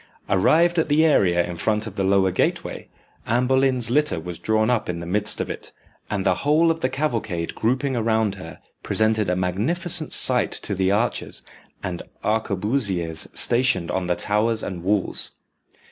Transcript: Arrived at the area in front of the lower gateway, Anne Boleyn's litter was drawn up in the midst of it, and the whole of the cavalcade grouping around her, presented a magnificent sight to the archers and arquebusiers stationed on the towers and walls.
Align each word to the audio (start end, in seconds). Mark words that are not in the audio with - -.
Arrived 0.27 0.79
at 0.79 0.87
the 0.89 1.05
area 1.05 1.45
in 1.47 1.55
front 1.55 1.85
of 1.85 1.93
the 1.95 2.03
lower 2.03 2.31
gateway, 2.31 2.89
Anne 3.27 3.45
Boleyn's 3.45 3.91
litter 3.91 4.19
was 4.19 4.39
drawn 4.39 4.67
up 4.67 4.89
in 4.89 4.97
the 4.97 5.05
midst 5.05 5.39
of 5.39 5.47
it, 5.47 5.71
and 6.09 6.25
the 6.25 6.33
whole 6.41 6.71
of 6.71 6.79
the 6.79 6.89
cavalcade 6.89 7.53
grouping 7.53 7.95
around 7.95 8.33
her, 8.33 8.59
presented 8.81 9.29
a 9.29 9.35
magnificent 9.35 10.11
sight 10.11 10.51
to 10.51 10.73
the 10.73 10.89
archers 10.89 11.43
and 11.83 12.01
arquebusiers 12.23 13.27
stationed 13.35 13.91
on 13.91 14.07
the 14.07 14.15
towers 14.15 14.63
and 14.63 14.81
walls. 14.81 15.33